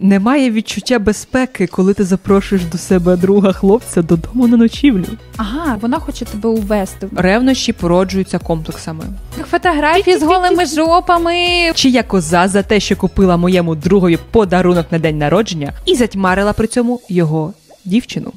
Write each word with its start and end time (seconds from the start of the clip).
Немає 0.00 0.50
відчуття 0.50 0.98
безпеки, 0.98 1.66
коли 1.66 1.94
ти 1.94 2.04
запрошуєш 2.04 2.64
до 2.64 2.78
себе 2.78 3.16
друга 3.16 3.52
хлопця 3.52 4.02
додому 4.02 4.48
на 4.48 4.56
ночівлю. 4.56 5.04
Ага, 5.36 5.78
вона 5.80 5.98
хоче 5.98 6.24
тебе 6.24 6.48
увести. 6.48 7.08
Ревнощі 7.16 7.72
породжуються 7.72 8.38
комплексами. 8.38 9.04
Фотографії 9.50 10.18
з 10.18 10.22
голими 10.22 10.66
жопами. 10.66 11.34
Чия 11.74 12.02
коза 12.02 12.48
за 12.48 12.62
те, 12.62 12.80
що 12.80 12.96
купила 12.96 13.36
моєму 13.36 13.74
другові 13.74 14.18
подарунок 14.30 14.86
на 14.90 14.98
день 14.98 15.18
народження, 15.18 15.72
і 15.86 15.94
затьмарила 15.94 16.52
при 16.52 16.66
цьому 16.66 17.00
його 17.08 17.52
дівчину. 17.84 18.32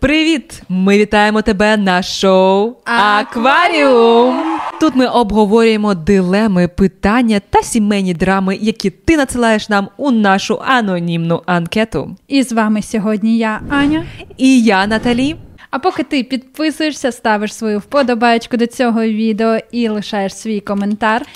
Привіт! 0.00 0.62
Ми 0.68 0.98
вітаємо 0.98 1.42
тебе 1.42 1.76
на 1.76 2.02
шоу 2.02 2.72
Акваріум. 2.84 4.53
Тут 4.80 4.94
ми 4.94 5.06
обговорюємо 5.06 5.94
дилеми, 5.94 6.68
питання 6.68 7.40
та 7.50 7.62
сімейні 7.62 8.14
драми, 8.14 8.58
які 8.60 8.90
ти 8.90 9.16
надсилаєш 9.16 9.68
нам 9.68 9.88
у 9.96 10.10
нашу 10.10 10.62
анонімну 10.66 11.42
анкету. 11.46 12.16
І 12.28 12.42
з 12.42 12.52
вами 12.52 12.82
сьогодні 12.82 13.38
я, 13.38 13.60
Аня. 13.68 14.04
І 14.36 14.62
я, 14.62 14.86
Наталі. 14.86 15.36
А 15.70 15.78
поки 15.78 16.02
ти 16.02 16.22
підписуєшся, 16.22 17.12
ставиш 17.12 17.54
свою 17.54 17.78
вподобайку 17.78 18.56
до 18.56 18.66
цього 18.66 19.02
відео 19.02 19.58
і 19.72 19.88
лишаєш 19.88 20.36
свій 20.36 20.60
коментар, 20.60 21.26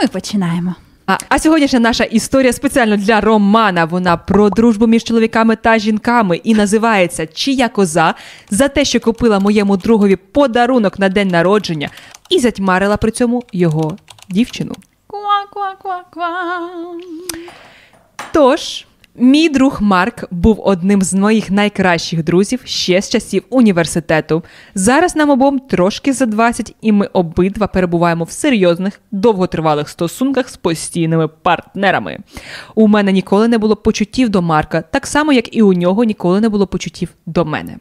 ми 0.00 0.06
починаємо. 0.08 0.74
А, 1.06 1.16
а 1.28 1.38
сьогоднішня 1.38 1.80
наша 1.80 2.04
історія 2.04 2.52
спеціально 2.52 2.96
для 2.96 3.20
Романа. 3.20 3.84
Вона 3.84 4.16
про 4.16 4.50
дружбу 4.50 4.86
між 4.86 5.04
чоловіками 5.04 5.56
та 5.56 5.78
жінками 5.78 6.36
і 6.36 6.54
називається 6.54 7.26
Чия 7.26 7.68
коза 7.68 8.14
за 8.50 8.68
те, 8.68 8.84
що 8.84 9.00
купила 9.00 9.40
моєму 9.40 9.76
другові 9.76 10.16
подарунок 10.16 10.98
на 10.98 11.08
день 11.08 11.28
народження 11.28 11.90
і 12.32 12.38
затьмарила 12.38 12.96
при 12.96 13.10
цьому 13.10 13.42
його 13.52 13.96
дівчину. 14.28 14.74
Ква-ква-ква-ква. 15.06 16.28
Тож, 18.32 18.86
мій 19.14 19.48
друг 19.48 19.78
Марк 19.82 20.24
був 20.30 20.60
одним 20.60 21.02
з 21.02 21.14
моїх 21.14 21.50
найкращих 21.50 22.24
друзів 22.24 22.60
ще 22.64 23.02
з 23.02 23.10
часів 23.10 23.44
університету. 23.50 24.42
Зараз 24.74 25.16
нам 25.16 25.30
обом 25.30 25.58
трошки 25.58 26.12
за 26.12 26.26
20, 26.26 26.74
і 26.80 26.92
ми 26.92 27.06
обидва 27.06 27.66
перебуваємо 27.66 28.24
в 28.24 28.30
серйозних, 28.30 29.00
довготривалих 29.10 29.88
стосунках 29.88 30.48
з 30.48 30.56
постійними 30.56 31.28
партнерами. 31.28 32.18
У 32.74 32.88
мене 32.88 33.12
ніколи 33.12 33.48
не 33.48 33.58
було 33.58 33.76
почуттів 33.76 34.28
до 34.28 34.42
Марка, 34.42 34.82
так 34.82 35.06
само 35.06 35.32
як 35.32 35.56
і 35.56 35.62
у 35.62 35.72
нього 35.72 36.04
ніколи 36.04 36.40
не 36.40 36.48
було 36.48 36.66
почуттів 36.66 37.08
до 37.26 37.44
мене. 37.44 37.76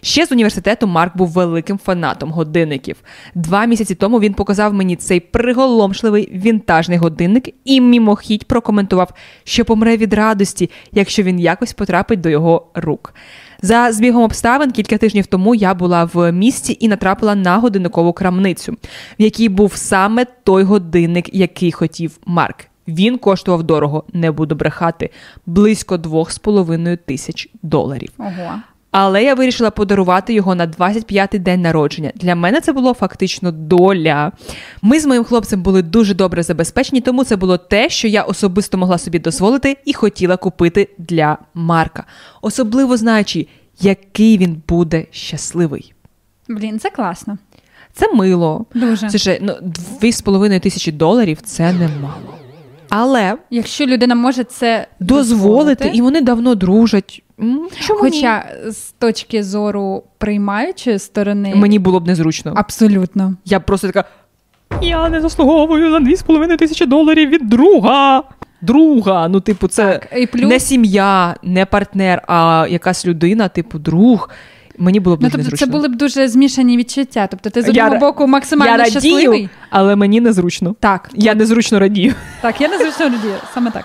Ще 0.00 0.26
з 0.26 0.32
університету 0.32 0.86
Марк 0.86 1.16
був 1.16 1.28
великим 1.28 1.78
фанатом 1.78 2.30
годинників. 2.30 2.96
Два 3.34 3.66
місяці 3.66 3.94
тому 3.94 4.20
він 4.20 4.34
показав 4.34 4.74
мені 4.74 4.96
цей 4.96 5.20
приголомшливий 5.20 6.30
вінтажний 6.32 6.98
годинник 6.98 7.48
і 7.64 7.80
мімохідь 7.80 8.44
прокоментував, 8.44 9.12
що 9.44 9.64
помре 9.64 9.96
від 9.96 10.14
радості, 10.14 10.70
якщо 10.92 11.22
він 11.22 11.40
якось 11.40 11.72
потрапить 11.72 12.20
до 12.20 12.28
його 12.28 12.66
рук. 12.74 13.14
За 13.62 13.92
збігом 13.92 14.22
обставин 14.22 14.70
кілька 14.70 14.98
тижнів 14.98 15.26
тому 15.26 15.54
я 15.54 15.74
була 15.74 16.04
в 16.04 16.32
місті 16.32 16.76
і 16.80 16.88
натрапила 16.88 17.34
на 17.34 17.58
годинникову 17.58 18.12
крамницю, 18.12 18.72
в 19.18 19.22
якій 19.22 19.48
був 19.48 19.76
саме 19.76 20.24
той 20.24 20.62
годинник, 20.62 21.34
який 21.34 21.72
хотів 21.72 22.18
Марк. 22.26 22.56
Він 22.88 23.18
коштував 23.18 23.62
дорого, 23.62 24.04
не 24.12 24.30
буду 24.30 24.54
брехати, 24.54 25.10
близько 25.46 25.96
двох 25.96 26.30
з 26.30 26.38
половиною 26.38 26.96
тисяч 26.96 27.48
доларів. 27.62 28.10
Ого. 28.18 28.60
Але 28.92 29.24
я 29.24 29.34
вирішила 29.34 29.70
подарувати 29.70 30.34
його 30.34 30.54
на 30.54 30.66
25-й 30.66 31.38
день 31.38 31.62
народження. 31.62 32.12
Для 32.14 32.34
мене 32.34 32.60
це 32.60 32.72
було 32.72 32.94
фактично 32.94 33.52
доля. 33.52 34.32
Ми 34.82 35.00
з 35.00 35.06
моїм 35.06 35.24
хлопцем 35.24 35.62
були 35.62 35.82
дуже 35.82 36.14
добре 36.14 36.42
забезпечені, 36.42 37.00
тому 37.00 37.24
це 37.24 37.36
було 37.36 37.58
те, 37.58 37.88
що 37.88 38.08
я 38.08 38.22
особисто 38.22 38.78
могла 38.78 38.98
собі 38.98 39.18
дозволити 39.18 39.76
і 39.84 39.92
хотіла 39.92 40.36
купити 40.36 40.88
для 40.98 41.38
Марка, 41.54 42.04
особливо 42.42 42.96
знаючи, 42.96 43.46
який 43.80 44.38
він 44.38 44.62
буде 44.68 45.06
щасливий. 45.10 45.94
Блін, 46.48 46.78
це 46.78 46.90
класно. 46.90 47.38
Це 47.92 48.12
мило. 48.12 48.66
Дуже. 48.74 49.10
Слушай, 49.10 49.38
ну 49.42 49.54
дві 50.00 50.12
з 50.12 50.22
половиною 50.22 50.60
тисячі 50.60 50.92
доларів 50.92 51.38
це 51.42 51.72
немало. 51.72 52.41
Але 52.94 53.36
Якщо 53.50 53.86
людина 53.86 54.14
може 54.14 54.44
це 54.44 54.86
дозволити, 55.00 55.90
і 55.94 56.02
вони 56.02 56.20
давно 56.20 56.54
дружать. 56.54 57.22
Чому 57.80 58.08
ні? 58.08 58.28
З 58.66 58.92
точки 58.98 59.42
зору 59.42 60.02
приймаючої 60.18 60.98
сторони, 60.98 61.52
мені 61.54 61.78
було 61.78 62.00
б 62.00 62.06
незручно. 62.06 62.52
абсолютно. 62.56 63.34
Я 63.44 63.60
просто 63.60 63.86
така. 63.86 64.04
Я 64.82 65.08
не 65.08 65.20
заслуговую 65.20 65.90
на 65.90 66.00
2,5 66.00 66.56
тисячі 66.56 66.86
доларів 66.86 67.28
від 67.28 67.48
друга. 67.48 68.22
Друга. 68.62 69.28
Ну, 69.28 69.40
типу, 69.40 69.68
це 69.68 69.98
Так, 69.98 70.20
і 70.20 70.26
плюс- 70.26 70.48
не 70.48 70.60
сім'я, 70.60 71.36
не 71.42 71.66
партнер, 71.66 72.22
а 72.28 72.66
якась 72.70 73.06
людина, 73.06 73.48
типу, 73.48 73.78
друг. 73.78 74.30
Мені 74.78 75.00
було 75.00 75.16
б 75.16 75.22
Ну, 75.22 75.28
тобто 75.28 75.38
незручно. 75.38 75.66
це 75.66 75.72
були 75.72 75.88
б 75.88 75.96
дуже 75.96 76.28
змішані 76.28 76.76
відчуття. 76.76 77.28
Тобто 77.30 77.50
ти 77.50 77.62
з 77.62 77.68
одного 77.68 77.90
ра- 77.90 77.98
боку 77.98 78.26
максимально 78.26 78.72
я 78.72 78.78
радію, 78.78 78.90
щасливий. 79.00 79.48
але 79.70 79.96
мені 79.96 80.20
незручно. 80.20 80.74
Так, 80.80 81.10
Я 81.14 81.34
незручно 81.34 81.78
радію. 81.78 82.14
так, 82.42 82.60
я 82.60 82.68
незручно 82.68 83.04
радію, 83.08 83.34
саме 83.54 83.70
так. 83.70 83.84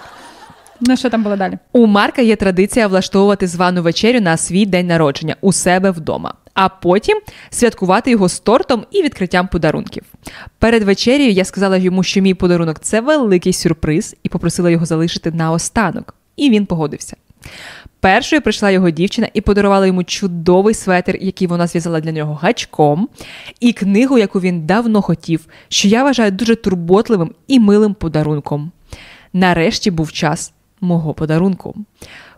Ну, 0.81 0.97
що 0.97 1.09
там 1.09 1.23
було 1.23 1.35
далі? 1.35 1.57
У 1.73 1.85
Марка 1.87 2.21
є 2.21 2.35
традиція 2.35 2.87
влаштовувати 2.87 3.47
звану 3.47 3.81
вечерю 3.81 4.21
на 4.21 4.37
свій 4.37 4.65
день 4.65 4.87
народження 4.87 5.35
у 5.41 5.53
себе 5.53 5.91
вдома, 5.91 6.33
а 6.53 6.69
потім 6.69 7.17
святкувати 7.49 8.11
його 8.11 8.29
з 8.29 8.39
тортом 8.39 8.85
і 8.91 9.01
відкриттям 9.03 9.47
подарунків. 9.47 10.03
Перед 10.59 10.83
вечерею 10.83 11.31
я 11.31 11.45
сказала 11.45 11.77
йому, 11.77 12.03
що 12.03 12.21
мій 12.21 12.33
подарунок 12.33 12.79
це 12.79 13.01
великий 13.01 13.53
сюрприз, 13.53 14.15
і 14.23 14.29
попросила 14.29 14.69
його 14.69 14.85
залишити 14.85 15.31
на 15.31 15.51
останок. 15.51 16.15
І 16.35 16.49
він 16.49 16.65
погодився. 16.65 17.15
Першою 17.99 18.41
прийшла 18.41 18.71
його 18.71 18.89
дівчина 18.89 19.29
і 19.33 19.41
подарувала 19.41 19.87
йому 19.87 20.03
чудовий 20.03 20.73
светр, 20.73 21.17
який 21.21 21.47
вона 21.47 21.67
зв'язала 21.67 21.99
для 21.99 22.11
нього 22.11 22.33
гачком, 22.33 23.09
і 23.59 23.73
книгу, 23.73 24.17
яку 24.17 24.39
він 24.39 24.65
давно 24.65 25.01
хотів, 25.01 25.47
що 25.69 25.87
я 25.87 26.03
вважаю 26.03 26.31
дуже 26.31 26.55
турботливим 26.55 27.31
і 27.47 27.59
милим 27.59 27.93
подарунком. 27.93 28.71
Нарешті 29.33 29.91
був 29.91 30.11
час 30.11 30.53
мого 30.81 31.13
подарунку. 31.13 31.75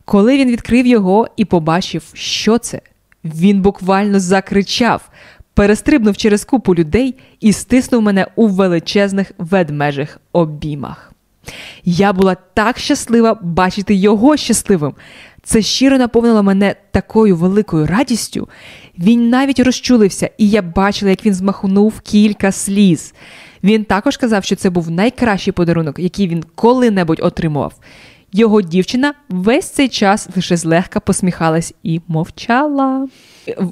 Коли 0.06 0.38
він 0.38 0.52
відкрив 0.52 0.88
його 0.88 1.28
і 1.38 1.46
побачив, 1.46 2.04
що 2.14 2.58
це, 2.58 2.82
він 3.24 3.62
буквально 3.62 4.20
закричав, 4.20 5.10
перестрибнув 5.54 6.18
через 6.18 6.46
купу 6.46 6.76
людей 6.76 7.16
і 7.40 7.54
стиснув 7.54 8.02
мене 8.02 8.28
у 8.36 8.48
величезних 8.48 9.32
ведмежих 9.38 10.20
обіймах. 10.32 11.09
Я 11.86 12.14
була 12.14 12.38
так 12.54 12.80
щаслива 12.80 13.40
бачити 13.42 13.96
його 13.96 14.38
щасливим. 14.38 14.94
Це 15.44 15.62
щиро 15.62 15.98
наповнило 15.98 16.44
мене 16.44 16.76
такою 16.92 17.36
великою 17.36 17.88
радістю. 17.88 18.50
Він 19.00 19.30
навіть 19.30 19.60
розчулився, 19.60 20.30
і 20.38 20.50
я 20.50 20.62
бачила, 20.62 21.10
як 21.10 21.26
він 21.26 21.34
змахнув 21.34 22.00
кілька 22.00 22.52
сліз. 22.52 23.14
Він 23.64 23.84
також 23.84 24.18
казав, 24.18 24.44
що 24.44 24.56
це 24.56 24.70
був 24.70 24.92
найкращий 24.92 25.54
подарунок, 25.54 26.00
який 26.00 26.28
він 26.28 26.44
коли-небудь 26.56 27.20
отримував. 27.24 27.74
Його 28.32 28.62
дівчина 28.62 29.14
весь 29.30 29.70
цей 29.70 29.90
час 29.90 30.30
лише 30.36 30.58
злегка 30.58 31.00
посміхалась 31.00 31.74
і 31.84 32.02
мовчала. 32.08 33.08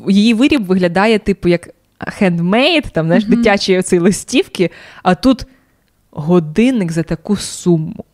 Її 0.08 0.34
виріб 0.34 0.66
виглядає, 0.66 1.20
типу, 1.20 1.50
як 1.50 1.70
хендмейд, 2.00 2.84
там 2.84 3.06
знаєш, 3.06 3.26
дитячі 3.26 3.78
оці 3.78 4.00
листівки, 4.00 4.72
а 5.04 5.16
тут 5.16 5.46
годинник 6.18 6.92
за 6.92 7.04
таку 7.04 7.36
суму. 7.36 8.06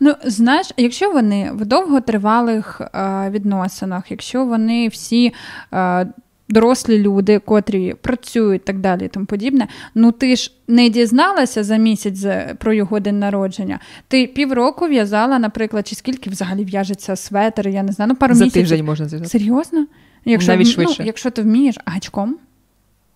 Ну, 0.00 0.14
знаєш, 0.24 0.70
якщо 0.76 1.10
вони 1.10 1.50
в 1.54 1.66
довготривалих 1.66 2.80
е, 2.80 3.30
відносинах, 3.30 4.10
якщо 4.10 4.44
вони 4.44 4.88
всі 4.88 5.32
е, 5.72 6.06
дорослі 6.48 6.98
люди, 6.98 7.38
котрі 7.38 7.94
працюють 7.94 8.64
так 8.64 8.78
далі 8.78 9.04
і 9.04 9.08
тому 9.08 9.26
подібне, 9.26 9.68
ну 9.94 10.12
ти 10.12 10.36
ж 10.36 10.52
не 10.68 10.88
дізналася 10.88 11.64
за 11.64 11.76
місяць 11.76 12.26
про 12.58 12.72
його 12.72 13.00
день 13.00 13.18
народження. 13.18 13.78
Ти 14.08 14.26
півроку 14.26 14.86
в'язала, 14.86 15.38
наприклад, 15.38 15.88
чи 15.88 15.94
скільки 15.94 16.30
взагалі 16.30 16.64
в'яжеться 16.64 17.16
светр, 17.16 17.68
я 17.68 17.82
не 17.82 17.92
знаю, 17.92 18.08
ну 18.08 18.16
пару 18.16 18.34
за 18.34 18.44
місяців. 18.44 18.62
тиждень 18.62 18.86
можна 18.86 19.08
зв'язати. 19.08 19.30
Серйозно? 19.30 19.86
Якщо, 20.24 20.52
Навіть 20.52 20.74
ну, 20.78 21.04
якщо 21.04 21.30
ти 21.30 21.42
вмієш 21.42 21.76
гачком, 21.86 22.36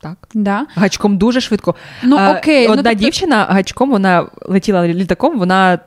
Так. 0.01 0.29
да? 0.35 0.67
Гачком 0.75 1.19
дуже 1.19 1.41
швидко. 1.41 1.75
Ну, 2.03 2.17
А, 2.17 2.39
окей, 2.39 2.67
ну, 2.67 2.73
Одна 2.73 2.83
тобто- 2.83 3.05
дівчина 3.05 3.45
гачком, 3.45 3.91
вона 3.91 4.27
летіла 4.47 4.89
літаком, 4.89 5.39
вона 5.39 5.79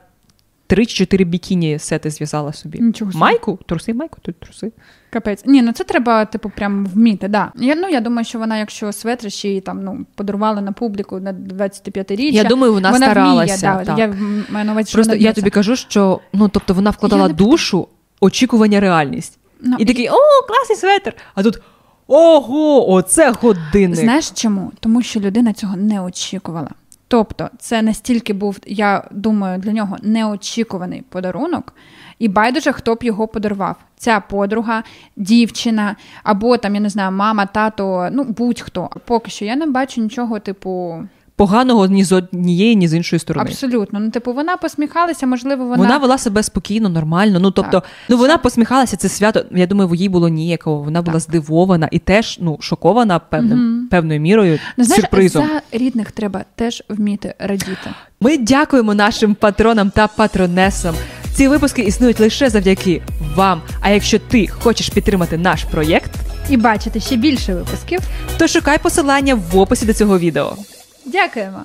три 0.66 0.86
чи 0.86 0.94
чотири 0.94 1.24
бікіні 1.24 1.78
сети 1.78 2.10
зв'язала 2.10 2.52
собі. 2.52 2.80
Нічого 2.80 3.12
собі. 3.12 3.20
Майку, 3.20 3.58
труси, 3.66 3.94
майку, 3.94 4.18
тут 4.22 4.40
труси. 4.40 4.72
Капець. 5.10 5.42
Ні, 5.46 5.62
ну 5.62 5.72
це 5.72 5.84
треба, 5.84 6.24
типу, 6.24 6.50
прям 6.56 6.86
вміти. 6.86 7.28
Да. 7.28 7.52
Я, 7.56 7.74
ну, 7.74 7.88
я 7.88 8.00
думаю, 8.00 8.24
що 8.24 8.38
вона, 8.38 8.58
якщо 8.58 8.92
светр 8.92 9.32
ще 9.32 9.48
й 9.48 9.60
там 9.60 9.84
ну, 9.84 10.06
подарувала 10.14 10.60
на 10.60 10.72
публіку 10.72 11.20
на 11.20 11.32
25-річчя, 11.32 12.34
Я 12.34 12.44
думаю, 12.44 12.72
вона, 12.72 12.90
вона 12.90 13.06
старалася. 13.06 13.70
Вміє, 13.70 13.84
да. 13.84 13.84
так. 13.84 13.98
Я 13.98 14.14
маю 14.50 14.66
на 14.66 14.72
увазі, 14.72 14.88
що 14.88 14.96
Просто 14.96 15.12
вона 15.12 15.24
я 15.26 15.32
тобі 15.32 15.50
кажу, 15.50 15.76
що 15.76 16.20
ну 16.32 16.48
тобто 16.48 16.74
вона 16.74 16.90
вкладала 16.90 17.26
Я 17.26 17.32
душу, 17.32 17.88
очікування, 18.20 18.80
реальність. 18.80 19.38
Ну, 19.60 19.76
і 19.78 19.84
такий, 19.84 20.08
о, 20.08 20.46
класний 20.48 20.78
светр. 20.78 21.14
А 21.34 21.42
тут 21.42 21.60
ого, 22.06 22.90
оце 22.90 23.30
годинник. 23.30 24.00
Знаєш 24.00 24.30
чому? 24.30 24.72
Тому 24.80 25.02
що 25.02 25.20
людина 25.20 25.52
цього 25.52 25.76
не 25.76 26.00
очікувала. 26.00 26.70
Тобто, 27.08 27.50
це 27.58 27.82
настільки 27.82 28.32
був, 28.32 28.58
я 28.66 29.04
думаю, 29.10 29.58
для 29.58 29.72
нього 29.72 29.96
неочікуваний 30.02 31.02
подарунок, 31.08 31.74
і 32.18 32.28
байдуже, 32.28 32.72
хто 32.72 32.94
б 32.94 33.02
його 33.02 33.28
подарував. 33.28 33.76
Ця 33.96 34.20
подруга, 34.20 34.82
дівчина, 35.16 35.96
або 36.22 36.56
там, 36.56 36.74
я 36.74 36.80
не 36.80 36.88
знаю, 36.88 37.12
мама, 37.12 37.46
тато, 37.46 38.08
ну 38.12 38.24
будь-хто. 38.24 38.90
Поки 39.04 39.30
що 39.30 39.44
я 39.44 39.56
не 39.56 39.66
бачу 39.66 40.00
нічого, 40.00 40.38
типу. 40.38 41.02
Поганого 41.36 41.86
ні 41.86 42.04
з 42.04 42.12
однієї, 42.12 42.76
ні 42.76 42.88
з 42.88 42.94
іншої 42.94 43.20
сторони. 43.20 43.50
Абсолютно. 43.50 44.00
Ну, 44.00 44.10
типу, 44.10 44.32
вона 44.32 44.56
посміхалася, 44.56 45.26
можливо, 45.26 45.64
вона. 45.64 45.76
Вона 45.76 45.98
вела 45.98 46.18
себе 46.18 46.42
спокійно, 46.42 46.88
нормально. 46.88 47.38
Ну, 47.40 47.50
тобто, 47.50 47.70
Так. 47.80 47.84
ну 48.08 48.16
вона 48.16 48.38
посміхалася, 48.38 48.96
це 48.96 49.08
свято. 49.08 49.44
Я 49.50 49.66
думаю, 49.66 49.94
їй 49.94 50.08
було 50.08 50.28
ніяково. 50.28 50.82
Вона 50.82 51.02
була 51.02 51.12
Так. 51.14 51.22
здивована 51.22 51.88
і 51.90 51.98
теж 51.98 52.38
ну, 52.40 52.56
шокована 52.60 53.18
певним, 53.18 53.58
Мгм. 53.58 53.88
певною 53.90 54.20
мірою 54.20 54.58
Ну, 54.76 54.84
знаєш, 54.84 55.00
сюрпризом. 55.00 55.46
за 55.46 55.78
рідних 55.78 56.12
треба 56.12 56.44
теж 56.54 56.82
вміти 56.88 57.34
радіти. 57.38 57.90
Ми 58.20 58.38
дякуємо 58.38 58.94
нашим 58.94 59.34
патронам 59.34 59.90
та 59.90 60.06
патронесам. 60.06 60.94
Ці 61.34 61.48
випуски 61.48 61.82
існують 61.82 62.20
лише 62.20 62.50
завдяки 62.50 63.02
вам. 63.36 63.62
А 63.80 63.90
якщо 63.90 64.18
ти 64.18 64.46
хочеш 64.46 64.88
підтримати 64.88 65.38
наш 65.38 65.64
проєкт, 65.64 66.10
І 66.50 66.56
бачити 66.56 67.00
ще 67.00 67.16
більше 67.16 67.54
випусків. 67.54 68.00
то 68.38 68.48
шукай 68.48 68.78
посилання 68.78 69.34
в 69.34 69.58
описі 69.58 69.86
до 69.86 69.92
цього 69.94 70.18
відео. 70.18 70.56
Дякуємо. 71.04 71.64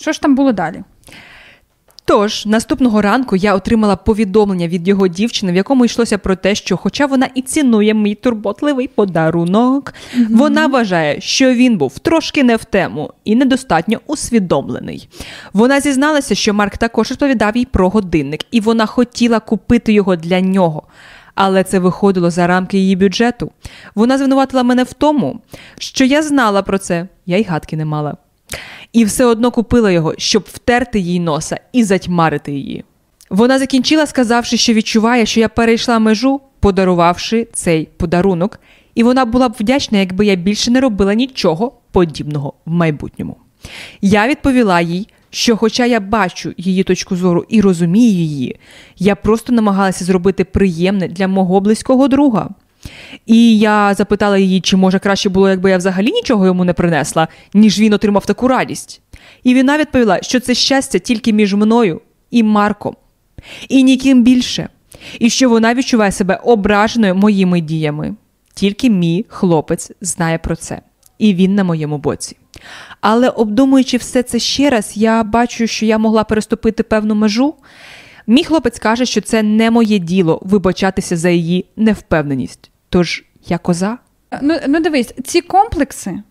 Що 0.00 0.12
ж 0.12 0.20
там 0.20 0.34
було 0.34 0.52
далі? 0.52 0.82
Тож 2.06 2.46
наступного 2.46 3.02
ранку 3.02 3.36
я 3.36 3.54
отримала 3.54 3.96
повідомлення 3.96 4.68
від 4.68 4.88
його 4.88 5.08
дівчини, 5.08 5.52
в 5.52 5.56
якому 5.56 5.84
йшлося 5.84 6.18
про 6.18 6.36
те, 6.36 6.54
що, 6.54 6.76
хоча 6.76 7.06
вона 7.06 7.28
і 7.34 7.42
цінує 7.42 7.94
мій 7.94 8.14
турботливий 8.14 8.88
подарунок, 8.88 9.94
вона 10.30 10.66
вважає, 10.66 11.20
що 11.20 11.54
він 11.54 11.78
був 11.78 11.98
трошки 11.98 12.44
не 12.44 12.56
в 12.56 12.64
тему 12.64 13.10
і 13.24 13.36
недостатньо 13.36 13.98
усвідомлений. 14.06 15.08
Вона 15.52 15.80
зізналася, 15.80 16.34
що 16.34 16.54
Марк 16.54 16.76
також 16.76 17.08
розповідав 17.08 17.56
їй 17.56 17.64
про 17.64 17.88
годинник, 17.88 18.40
і 18.50 18.60
вона 18.60 18.86
хотіла 18.86 19.40
купити 19.40 19.92
його 19.92 20.16
для 20.16 20.40
нього. 20.40 20.82
Але 21.34 21.64
це 21.64 21.78
виходило 21.78 22.30
за 22.30 22.46
рамки 22.46 22.78
її 22.78 22.96
бюджету. 22.96 23.50
Вона 23.94 24.18
звинуватила 24.18 24.62
мене 24.62 24.82
в 24.82 24.92
тому, 24.92 25.40
що 25.78 26.04
я 26.04 26.22
знала 26.22 26.62
про 26.62 26.78
це, 26.78 27.08
я 27.26 27.38
й 27.38 27.44
гадки 27.44 27.76
не 27.76 27.84
мала. 27.84 28.16
І 28.92 29.04
все 29.04 29.24
одно 29.24 29.50
купила 29.50 29.90
його, 29.90 30.14
щоб 30.18 30.44
втерти 30.52 30.98
їй 30.98 31.20
носа 31.20 31.60
і 31.72 31.84
затьмарити 31.84 32.52
її. 32.52 32.84
Вона 33.30 33.58
закінчила, 33.58 34.06
сказавши, 34.06 34.56
що 34.56 34.72
відчуває, 34.72 35.26
що 35.26 35.40
я 35.40 35.48
перейшла 35.48 35.98
межу, 35.98 36.40
подарувавши 36.60 37.48
цей 37.52 37.88
подарунок, 37.96 38.60
і 38.94 39.02
вона 39.02 39.24
була 39.24 39.48
б 39.48 39.54
вдячна, 39.60 39.98
якби 39.98 40.26
я 40.26 40.34
більше 40.34 40.70
не 40.70 40.80
робила 40.80 41.14
нічого 41.14 41.72
подібного 41.92 42.54
в 42.66 42.70
майбутньому. 42.70 43.36
Я 44.00 44.28
відповіла 44.28 44.80
їй, 44.80 45.08
що, 45.30 45.56
хоча 45.56 45.86
я 45.86 46.00
бачу 46.00 46.54
її 46.56 46.82
точку 46.82 47.16
зору 47.16 47.44
і 47.48 47.60
розумію 47.60 48.12
її, 48.12 48.56
я 48.98 49.16
просто 49.16 49.52
намагалася 49.52 50.04
зробити 50.04 50.44
приємне 50.44 51.08
для 51.08 51.28
мого 51.28 51.60
близького 51.60 52.08
друга. 52.08 52.50
І 53.26 53.58
я 53.58 53.94
запитала 53.94 54.38
її, 54.38 54.60
чи 54.60 54.76
може 54.76 54.98
краще 54.98 55.28
було, 55.28 55.48
якби 55.48 55.70
я 55.70 55.78
взагалі 55.78 56.12
нічого 56.12 56.46
йому 56.46 56.64
не 56.64 56.72
принесла, 56.72 57.28
ніж 57.54 57.80
він 57.80 57.92
отримав 57.92 58.26
таку 58.26 58.48
радість. 58.48 59.00
І 59.42 59.54
вона 59.54 59.78
відповіла, 59.78 60.18
що 60.22 60.40
це 60.40 60.54
щастя 60.54 60.98
тільки 60.98 61.32
між 61.32 61.54
мною 61.54 62.00
і 62.30 62.42
Марком, 62.42 62.96
і 63.68 63.82
ніким 63.82 64.22
більше, 64.22 64.68
і 65.18 65.30
що 65.30 65.48
вона 65.48 65.74
відчуває 65.74 66.12
себе 66.12 66.40
ображеною 66.44 67.14
моїми 67.14 67.60
діями. 67.60 68.14
Тільки 68.54 68.90
мій 68.90 69.24
хлопець 69.28 69.90
знає 70.00 70.38
про 70.38 70.56
це, 70.56 70.80
і 71.18 71.34
він 71.34 71.54
на 71.54 71.64
моєму 71.64 71.98
боці. 71.98 72.36
Але 73.00 73.28
обдумуючи 73.28 73.96
все 73.96 74.22
це 74.22 74.38
ще 74.38 74.70
раз, 74.70 74.92
я 74.94 75.22
бачу, 75.22 75.66
що 75.66 75.86
я 75.86 75.98
могла 75.98 76.24
переступити 76.24 76.82
певну 76.82 77.14
межу. 77.14 77.54
Мій 78.26 78.44
хлопець 78.44 78.78
каже, 78.78 79.06
що 79.06 79.20
це 79.20 79.42
не 79.42 79.70
моє 79.70 79.98
діло 79.98 80.40
вибачатися 80.42 81.16
за 81.16 81.30
її 81.30 81.66
невпевненість. 81.76 82.70
Тож 82.94 83.24
я 83.46 83.58
коза. 83.58 83.98
Ну, 84.42 84.58
ну 84.68 84.80
дивись, 84.80 85.14
ці 85.24 85.40
комплекси. 85.40 86.22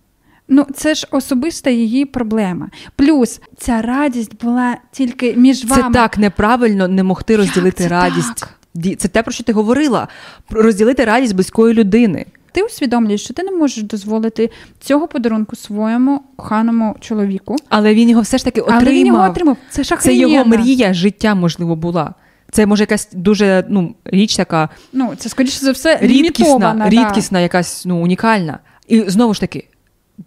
Ну, 0.47 0.65
це 0.75 0.95
ж 0.95 1.07
особиста 1.11 1.69
її 1.69 2.05
проблема. 2.05 2.69
Плюс 2.95 3.41
ця 3.57 3.81
радість 3.81 4.43
була 4.43 4.77
тільки 4.91 5.33
між 5.33 5.61
Це 5.61 5.67
вами. 5.67 5.93
так 5.93 6.17
неправильно 6.17 6.87
не 6.87 7.03
могти 7.03 7.35
розділити 7.35 7.83
це 7.83 7.89
радість. 7.89 8.39
так? 8.39 8.99
Це 8.99 9.07
те, 9.07 9.23
про 9.23 9.31
що 9.31 9.43
ти 9.43 9.53
говорила. 9.53 10.07
Розділити 10.49 11.05
радість 11.05 11.35
близької 11.35 11.73
людини. 11.73 12.25
Ти 12.51 12.63
усвідомлюєш, 12.63 13.23
що 13.23 13.33
ти 13.33 13.43
не 13.43 13.51
можеш 13.51 13.83
дозволити 13.83 14.49
цього 14.79 15.07
подарунку 15.07 15.55
своєму 15.55 16.21
коханому 16.35 16.95
чоловіку. 16.99 17.55
Але 17.69 17.93
він 17.93 18.09
його 18.09 18.21
все 18.21 18.37
ж 18.37 18.45
таки 18.45 18.61
отримав. 18.61 18.83
Але 18.83 18.91
він 18.91 19.07
його 19.07 19.29
отримав. 19.29 19.57
Це 19.69 19.83
ж 19.83 19.97
Це 19.99 20.13
його 20.15 20.45
мрія 20.45 20.93
життя, 20.93 21.35
можливо, 21.35 21.75
була. 21.75 22.13
Це 22.53 22.65
може 22.65 22.83
якась 22.83 23.09
дуже 23.13 23.65
ну, 23.69 23.95
річ 24.05 24.35
така 24.35 24.69
Ну, 24.93 25.13
це 25.17 25.29
скоріше 25.29 25.59
за 25.59 25.71
все 25.71 25.97
рідкісна, 26.01 26.45
лімітована, 26.47 26.89
да. 27.31 27.39
якась 27.39 27.85
ну, 27.85 27.97
унікальна. 27.97 28.59
І 28.87 29.01
знову 29.07 29.33
ж 29.33 29.39
таки, 29.39 29.67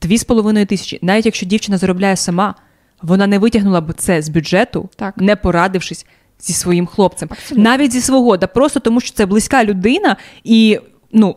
дві 0.03 0.19
з 0.19 0.25
половиною 0.25 0.67
тисячі. 0.67 0.99
Навіть 1.03 1.27
якщо 1.27 1.47
дівчина 1.47 1.79
заробляє 1.79 2.17
сама, 2.17 2.55
вона 3.03 3.27
не 3.27 3.39
витягнула 3.39 3.81
б 3.81 3.93
це 3.93 4.23
з 4.23 4.29
бюджету, 4.29 4.89
Так. 4.97 5.17
не 5.17 5.37
порадившись 5.37 6.07
зі 6.41 6.53
своїм 6.53 6.87
хлопцем. 6.87 7.29
Абсолютно. 7.33 7.65
Навіть 7.65 7.93
зі 7.93 8.01
свого, 8.01 8.37
да 8.37 8.47
просто 8.47 8.81
тому, 8.81 9.01
що 9.01 9.15
це 9.15 9.27
близька 9.27 9.65
людина, 9.65 10.17
і 10.45 10.79
ну, 11.13 11.37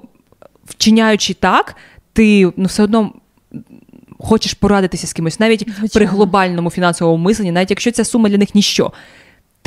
вчиняючи 0.66 1.34
так, 1.34 1.76
ти 2.14 2.52
ну, 2.58 2.66
все 2.66 2.84
одно. 2.84 3.14
Хочеш 4.22 4.54
порадитися 4.54 5.08
з 5.08 5.14
кимось, 5.14 5.40
навіть 5.40 5.68
при 5.94 6.06
глобальному 6.06 6.70
фінансовому 6.70 7.24
мисленні, 7.24 7.52
навіть 7.52 7.70
якщо 7.70 7.92
ця 7.92 8.06
сума 8.06 8.30
для 8.30 8.38
них 8.38 8.56
ніщо, 8.56 8.92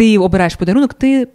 ти 0.02 0.18
обираєш 0.18 0.56
подарунок, 0.56 0.94
ти 0.94 1.28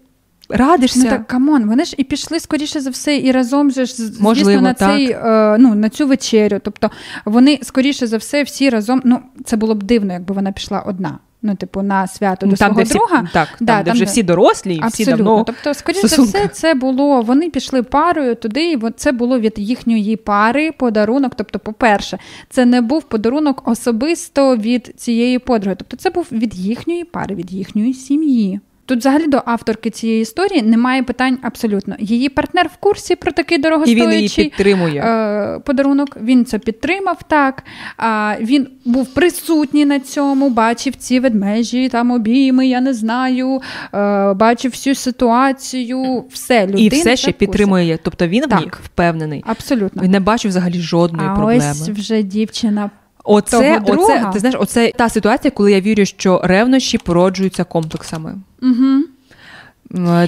радишся. 0.49 0.99
Ну 0.99 1.09
так 1.09 1.27
come 1.27 1.49
on, 1.49 1.65
вони 1.67 1.85
ж 1.85 1.95
і 1.97 2.03
пішли 2.03 2.39
скоріше 2.39 2.81
за 2.81 2.89
все, 2.89 3.17
і 3.17 3.31
разом 3.31 3.71
же 3.71 3.85
ж 3.85 3.95
звісно, 3.95 4.23
Можливо, 4.23 4.61
на 4.61 4.73
цей 4.73 5.11
е, 5.11 5.57
ну 5.59 5.75
на 5.75 5.89
цю 5.89 6.07
вечерю. 6.07 6.59
Тобто 6.63 6.91
вони 7.25 7.59
скоріше 7.61 8.07
за 8.07 8.17
все 8.17 8.43
всі 8.43 8.69
разом. 8.69 9.01
Ну 9.05 9.19
це 9.45 9.57
було 9.57 9.75
б 9.75 9.83
дивно, 9.83 10.13
якби 10.13 10.35
вона 10.35 10.51
пішла 10.51 10.79
одна. 10.79 11.19
Ну, 11.41 11.55
типу, 11.55 11.81
на 11.81 12.07
свято 12.07 12.45
до 12.45 12.51
Ну, 12.51 12.57
там, 12.57 12.67
свого 12.67 12.77
де 12.77 12.83
всі, 12.83 12.93
друга. 12.93 13.29
так, 13.33 13.47
Да, 13.59 13.75
там, 13.75 13.83
де 13.83 13.91
вже 13.91 13.99
де- 14.05 14.11
всі 14.11 14.23
дорослі, 14.23 14.75
і 14.75 14.81
всі 14.87 15.05
давно. 15.05 15.43
Тобто, 15.43 15.73
скоріше 15.73 16.07
за 16.07 16.21
все, 16.21 16.47
це 16.47 16.73
було. 16.73 17.21
Вони 17.21 17.49
пішли 17.49 17.83
парою 17.83 18.35
туди, 18.35 18.71
і 18.71 18.79
це 18.95 19.11
було 19.11 19.39
від 19.39 19.53
їхньої 19.57 20.15
пари 20.15 20.71
подарунок. 20.71 21.33
Тобто, 21.35 21.59
по-перше, 21.59 22.17
це 22.49 22.65
не 22.65 22.81
був 22.81 23.03
подарунок 23.03 23.67
особисто 23.67 24.55
від 24.57 24.93
цієї 24.97 25.39
подруги. 25.39 25.75
Тобто, 25.79 25.97
це 25.97 26.09
був 26.09 26.27
від 26.31 26.55
їхньої 26.55 27.03
пари, 27.03 27.35
від 27.35 27.51
їхньої 27.53 27.93
сім'ї. 27.93 28.59
Тут 28.87 28.99
взагалі 28.99 29.27
до 29.27 29.41
авторки 29.45 29.89
цієї 29.89 30.21
історії 30.21 30.61
немає 30.61 31.03
питань 31.03 31.37
абсолютно. 31.41 31.95
Її 31.99 32.29
партнер 32.29 32.67
в 32.73 32.77
курсі 32.77 33.15
про 33.15 33.31
такий 33.31 33.57
І 33.57 33.95
він 33.95 34.11
її 34.11 34.29
підтримує. 34.35 35.01
е, 35.01 35.59
подарунок. 35.59 36.17
Він 36.21 36.45
це 36.45 36.59
підтримав 36.59 37.17
так. 37.27 37.63
А, 37.97 38.35
він 38.41 38.67
був 38.85 39.13
присутній 39.13 39.85
на 39.85 39.99
цьому, 39.99 40.49
бачив 40.49 40.95
ці 40.95 41.19
ведмежі, 41.19 41.89
там 41.89 42.11
обійми, 42.11 42.67
я 42.67 42.81
не 42.81 42.93
знаю, 42.93 43.61
е, 43.93 44.33
бачив 44.33 44.71
всю 44.71 44.95
ситуацію. 44.95 46.25
Все, 46.31 46.67
людина 46.67 46.83
і 46.83 46.89
все 46.89 47.15
ще 47.15 47.31
підтримує. 47.31 47.99
Тобто 48.03 48.27
він 48.27 48.43
в 48.49 48.55
ній 48.55 48.71
впевнений. 48.83 49.43
Абсолютно. 49.47 50.03
Він 50.03 50.11
не 50.11 50.19
бачив 50.19 50.49
взагалі 50.49 50.79
жодної 50.79 51.29
а 51.29 51.35
проблеми. 51.35 51.71
ось 51.71 51.89
вже 51.89 52.23
дівчина. 52.23 52.89
Оце, 53.29 53.79
того 53.79 54.03
оце, 54.03 54.29
ти 54.33 54.39
знаєш, 54.39 54.57
оце 54.59 54.91
та 54.91 55.09
ситуація, 55.09 55.51
коли 55.51 55.71
я 55.71 55.81
вірю, 55.81 56.05
що 56.05 56.41
ревнощі 56.43 56.97
породжуються 56.97 57.63
комплексами. 57.63 58.35
Угу. 58.61 59.03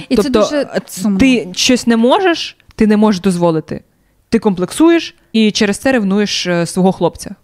І 0.08 0.16
це 0.16 0.22
тобто, 0.22 0.40
дуже 0.40 0.62
е, 0.62 0.80
сумно. 0.86 1.18
ти 1.18 1.48
щось 1.52 1.86
не 1.86 1.96
можеш, 1.96 2.56
ти 2.74 2.86
не 2.86 2.96
можеш 2.96 3.20
дозволити. 3.20 3.82
Ти 4.28 4.38
комплексуєш 4.38 5.14
і 5.32 5.50
через 5.50 5.78
це 5.78 5.92
ревнуєш 5.92 6.46
е, 6.46 6.66
свого 6.66 6.92
хлопця. 6.92 7.34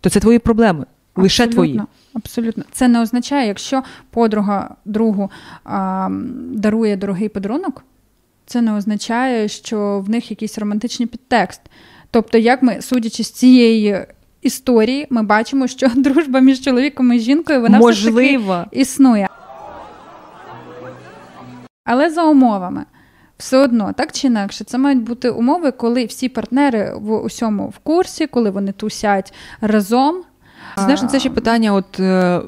То 0.00 0.10
це 0.10 0.20
твої 0.20 0.38
проблеми. 0.38 0.86
Лише 1.16 1.42
Абсолютно, 1.42 1.72
твої. 1.74 1.88
Абсолютно. 2.14 2.64
Це 2.72 2.88
не 2.88 3.00
означає, 3.00 3.48
якщо 3.48 3.82
подруга 4.10 4.74
другу 4.84 5.30
а, 5.64 6.08
дарує 6.52 6.96
дорогий 6.96 7.28
подарунок, 7.28 7.84
це 8.46 8.62
не 8.62 8.76
означає, 8.76 9.48
що 9.48 10.02
в 10.06 10.10
них 10.10 10.30
якийсь 10.30 10.58
романтичний 10.58 11.06
підтекст. 11.06 11.60
Тобто, 12.10 12.38
як 12.38 12.62
ми, 12.62 12.82
судячи 12.82 13.24
з 13.24 13.30
цієї 13.30 14.06
історії, 14.46 15.06
ми 15.10 15.22
бачимо, 15.22 15.66
що 15.66 15.88
дружба 15.96 16.40
між 16.40 16.60
чоловіком 16.60 17.12
і 17.12 17.18
жінкою 17.18 17.60
вона 17.60 17.78
все 17.78 17.92
ж 17.92 18.04
таки 18.04 18.12
Можливо. 18.12 18.64
існує. 18.72 19.28
Але 21.84 22.10
за 22.10 22.24
умовами. 22.24 22.84
Все 23.38 23.58
одно, 23.58 23.92
так 23.92 24.12
чи 24.12 24.26
інакше, 24.26 24.64
це 24.64 24.78
мають 24.78 25.02
бути 25.02 25.30
умови, 25.30 25.70
коли 25.70 26.04
всі 26.04 26.28
партнери 26.28 26.92
в 27.00 27.16
усьому 27.16 27.68
в 27.68 27.78
курсі, 27.78 28.26
коли 28.26 28.50
вони 28.50 28.72
тусять 28.72 29.34
разом. 29.60 30.22
Знаєш, 30.76 31.00
це 31.10 31.20
ще 31.20 31.30
питання 31.30 31.72
от, 31.72 32.00
е, 32.00 32.40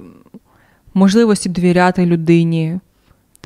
можливості 0.94 1.48
довіряти 1.48 2.06
людині, 2.06 2.80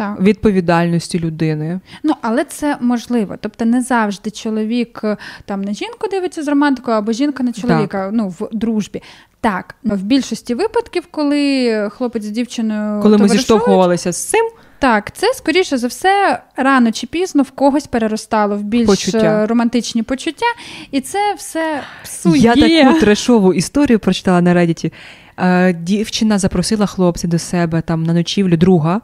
Так. 0.02 0.20
відповідальності 0.20 1.18
людини. 1.18 1.80
Ну, 2.02 2.14
але 2.22 2.44
це 2.44 2.76
можливо. 2.80 3.36
Тобто 3.40 3.64
не 3.64 3.82
завжди 3.82 4.30
чоловік 4.30 5.00
е, 5.04 5.16
там 5.44 5.62
на 5.62 5.72
жінку 5.72 6.08
дивиться 6.10 6.42
з 6.42 6.48
романтикою, 6.48 6.96
або 6.96 7.12
жінка 7.12 7.42
на 7.42 7.52
чоловіка 7.52 8.10
ну, 8.12 8.28
в 8.28 8.48
дружбі. 8.52 9.02
Так, 9.40 9.74
в 9.84 10.02
більшості 10.02 10.54
випадків, 10.54 11.04
коли 11.10 11.90
хлопець 11.92 12.24
з 12.24 12.30
дівчиною 12.30 13.02
коли 13.02 13.18
ми 13.18 13.28
зіштовхувалися 13.28 14.12
з 14.12 14.24
цим. 14.24 14.50
Так, 14.78 15.12
це 15.16 15.32
скоріше 15.34 15.76
за 15.76 15.86
все 15.86 16.42
рано 16.56 16.92
чи 16.92 17.06
пізно 17.06 17.42
в 17.42 17.50
когось 17.50 17.86
переростало 17.86 18.56
в 18.56 18.62
більш 18.62 18.86
почуття. 18.86 19.46
романтичні 19.46 20.02
почуття, 20.02 20.46
і 20.90 21.00
це 21.00 21.34
все 21.34 21.80
псує. 22.04 22.40
Я 22.42 22.54
таку 22.84 23.00
трешову 23.00 23.54
історію 23.54 23.98
прочитала 23.98 24.40
на 24.40 24.54
Reddit. 24.54 24.92
Е, 25.38 25.72
дівчина 25.72 26.38
запросила 26.38 26.86
хлопця 26.86 27.28
до 27.28 27.38
себе 27.38 27.80
там 27.80 28.02
на 28.02 28.12
ночівлю 28.12 28.56
друга. 28.56 29.00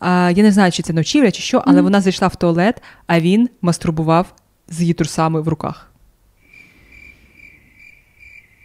Е, 0.00 0.32
я 0.32 0.42
не 0.42 0.52
знаю, 0.52 0.72
чи 0.72 0.82
це 0.82 0.92
ночівля, 0.92 1.30
чи 1.30 1.42
що, 1.42 1.62
але 1.66 1.78
mm-hmm. 1.78 1.82
вона 1.82 2.00
зайшла 2.00 2.28
в 2.28 2.36
туалет, 2.36 2.82
а 3.06 3.20
він 3.20 3.48
мастурбував 3.62 4.26
з 4.68 4.80
її 4.80 4.94
трусами 4.94 5.40
в 5.40 5.48
руках. 5.48 5.90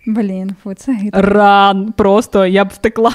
Блін, 0.06 0.56
фу, 0.64 0.74
це 0.74 0.94
гидко. 0.94 1.22
Ран, 1.22 1.94
просто 1.98 2.46
я 2.46 2.66
б 2.66 2.68
втекла. 2.68 3.14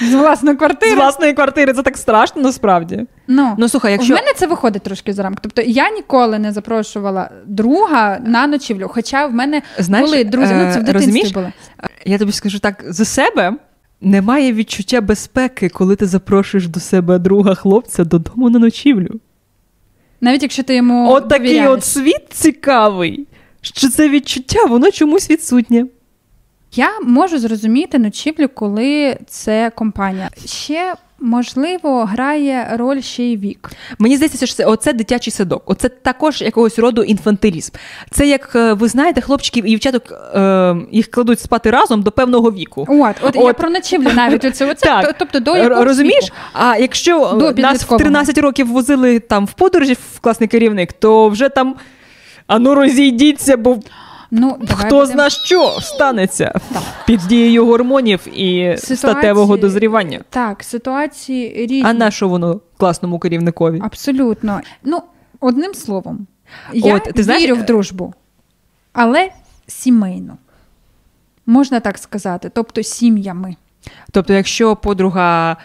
З 0.00 0.14
власної 0.14 0.56
квартири. 0.56 0.92
З 0.92 0.94
власної 0.94 1.32
квартири 1.32 1.72
це 1.72 1.82
так 1.82 1.96
страшно, 1.96 2.42
насправді. 2.42 3.06
Ну, 3.28 3.54
ну 3.58 3.68
слухай, 3.68 3.92
якщо... 3.92 4.14
У 4.14 4.16
мене 4.16 4.32
це 4.36 4.46
виходить 4.46 4.82
трошки 4.82 5.12
з 5.12 5.18
рамки. 5.18 5.38
Тобто 5.42 5.62
я 5.62 5.90
ніколи 5.90 6.38
не 6.38 6.52
запрошувала 6.52 7.30
друга 7.46 8.18
на 8.24 8.46
ночівлю. 8.46 8.90
Хоча 8.94 9.26
в 9.26 9.32
мене 9.32 9.62
Знаєш, 9.78 10.10
були 10.10 10.24
друзі, 10.24 10.54
ну 10.54 10.72
це 10.72 10.78
в 10.78 10.82
е, 10.82 10.84
дитинстві 10.84 10.92
розумієш? 10.92 11.32
були. 11.32 11.52
Я 12.06 12.18
тобі 12.18 12.32
скажу 12.32 12.58
так: 12.58 12.84
за 12.88 13.04
себе 13.04 13.56
немає 14.00 14.52
відчуття 14.52 15.00
безпеки, 15.00 15.68
коли 15.68 15.96
ти 15.96 16.06
запрошуєш 16.06 16.68
до 16.68 16.80
себе 16.80 17.18
друга 17.18 17.54
хлопця 17.54 18.04
додому 18.04 18.50
на 18.50 18.58
ночівлю. 18.58 19.20
Навіть 20.20 20.42
якщо 20.42 20.62
ти 20.62 20.76
йому. 20.76 21.10
От 21.12 21.28
такий 21.28 21.66
от 21.66 21.84
світ 21.84 22.22
цікавий, 22.30 23.26
що 23.60 23.88
це 23.88 24.08
відчуття, 24.08 24.64
воно 24.64 24.90
чомусь 24.90 25.30
відсутнє. 25.30 25.86
Я 26.74 27.00
можу 27.02 27.38
зрозуміти 27.38 27.98
ночівлю, 27.98 28.48
коли 28.54 29.16
це 29.26 29.70
компанія. 29.74 30.30
Ще 30.46 30.94
можливо 31.20 32.04
грає 32.04 32.74
роль 32.78 33.00
ще 33.00 33.22
й 33.22 33.36
вік. 33.36 33.70
Мені 33.98 34.16
здається, 34.16 34.46
що 34.46 34.56
це 34.56 34.64
оце 34.64 34.92
дитячий 34.92 35.32
садок. 35.32 35.62
Оце 35.66 35.88
також 35.88 36.42
якогось 36.42 36.78
роду 36.78 37.02
інфантилізм. 37.02 37.72
Це 38.10 38.26
як 38.28 38.52
е, 38.54 38.72
ви 38.72 38.88
знаєте, 38.88 39.20
хлопчиків 39.20 39.66
і 39.66 39.70
дівчаток 39.70 40.02
е, 40.12 40.76
їх 40.90 41.10
кладуть 41.10 41.40
спати 41.40 41.70
разом 41.70 42.02
до 42.02 42.12
певного 42.12 42.52
віку. 42.52 42.86
От, 42.88 43.16
от, 43.22 43.36
от. 43.36 43.44
я 43.46 43.52
про 43.52 43.70
ночівлю 43.70 44.10
навіть 44.14 44.44
оце, 44.44 44.70
оце 44.70 44.86
так. 44.86 45.14
тобто 45.18 45.40
до 45.40 45.56
якогось 45.56 45.84
розумієш. 45.84 46.24
Віку. 46.24 46.36
А 46.52 46.76
якщо 46.76 47.32
до 47.32 47.62
нас 47.62 47.82
в 47.82 47.96
13 47.96 48.38
років 48.38 48.66
возили 48.66 49.20
там 49.20 49.46
в 49.46 49.52
подорожі 49.52 49.96
в 50.14 50.20
класний 50.20 50.48
керівник, 50.48 50.92
то 50.92 51.28
вже 51.28 51.48
там 51.48 51.76
ану 52.46 52.74
розійдіться, 52.74 53.56
бо. 53.56 53.78
Ну, 54.30 54.58
Хто 54.70 54.88
будем... 54.88 55.06
зна 55.06 55.30
що 55.30 55.78
станеться 55.80 56.60
так. 56.72 56.82
під 57.06 57.20
дією 57.20 57.66
гормонів 57.66 58.20
і 58.38 58.76
ситуації... 58.76 58.96
статевого 58.96 59.56
дозрівання? 59.56 60.20
Так, 60.30 60.64
ситуації 60.64 61.66
різні. 61.66 61.82
А 61.84 61.92
на 61.92 62.10
що 62.10 62.28
воно 62.28 62.60
класному 62.76 63.18
керівникові? 63.18 63.80
Абсолютно. 63.84 64.60
Ну, 64.84 65.02
одним 65.40 65.74
словом, 65.74 66.26
я 66.72 66.96
От, 66.96 67.02
ти 67.02 67.22
знаєш... 67.22 67.42
вірю 67.42 67.54
в 67.56 67.62
дружбу, 67.62 68.14
але 68.92 69.30
сімейно. 69.66 70.36
Можна 71.46 71.80
так 71.80 71.98
сказати, 71.98 72.50
тобто 72.54 72.82
сім'ями. 72.82 73.56
Тобто, 74.12 74.32
якщо 74.32 74.76
подруга 74.76 75.56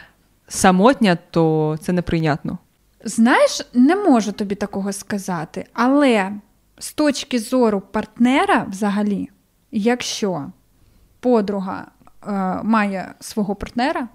самотня, 0.48 1.18
то 1.32 1.76
це 1.82 1.94
неприйнятно. 1.94 2.58
Знаєш, 3.06 3.62
не 3.74 3.96
можу 3.96 4.32
тобі 4.32 4.56
такого 4.56 4.94
сказати, 4.94 5.66
але 5.74 6.32
з 6.84 6.94
точки 6.94 7.40
зору 7.40 7.82
партнера, 7.82 8.66
взагалі, 8.70 9.30
якщо 9.72 10.52
подруга 11.20 11.88
е, 12.28 12.32
має 12.64 13.14
свого 13.20 13.56
партнера, 13.56 14.08